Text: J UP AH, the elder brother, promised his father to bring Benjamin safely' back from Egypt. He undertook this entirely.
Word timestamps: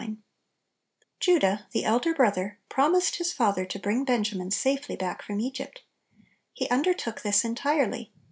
J 1.19 1.35
UP 1.35 1.43
AH, 1.43 1.59
the 1.73 1.85
elder 1.85 2.15
brother, 2.15 2.57
promised 2.69 3.17
his 3.17 3.31
father 3.31 3.65
to 3.65 3.77
bring 3.77 4.03
Benjamin 4.03 4.49
safely' 4.49 4.95
back 4.95 5.21
from 5.21 5.39
Egypt. 5.39 5.83
He 6.53 6.67
undertook 6.69 7.21
this 7.21 7.45
entirely. 7.45 8.11